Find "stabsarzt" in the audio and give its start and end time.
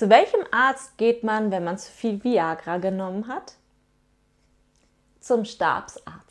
5.44-6.29